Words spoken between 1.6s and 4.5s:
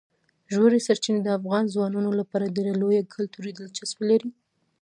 ځوانانو لپاره ډېره لویه کلتوري دلچسپي لري.